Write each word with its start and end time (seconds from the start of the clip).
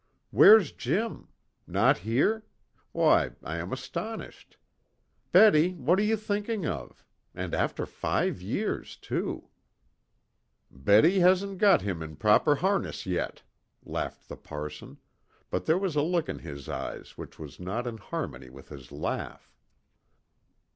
"Where's 0.31 0.71
Jim? 0.71 1.27
Not 1.67 1.99
here? 1.99 2.43
Why, 2.91 3.33
I 3.43 3.57
am 3.57 3.71
astonished. 3.71 4.57
Betty, 5.31 5.75
what 5.75 5.99
are 5.99 6.03
you 6.03 6.17
thinking 6.17 6.65
of? 6.65 7.05
and 7.35 7.53
after 7.53 7.85
five 7.85 8.41
years, 8.41 8.97
too." 8.97 9.49
"Betty 10.71 11.19
hasn't 11.19 11.59
got 11.59 11.83
him 11.83 12.01
in 12.01 12.15
proper 12.15 12.55
harness 12.55 13.05
yet," 13.05 13.43
laughed 13.85 14.27
the 14.27 14.37
parson, 14.37 14.97
but 15.51 15.65
there 15.67 15.77
was 15.77 15.95
a 15.95 16.01
look 16.01 16.27
in 16.27 16.39
his 16.39 16.67
eyes 16.67 17.15
which 17.15 17.37
was 17.37 17.59
not 17.59 17.85
in 17.85 17.97
harmony 17.97 18.49
with 18.49 18.69
his 18.69 18.91
laugh. 18.91 19.53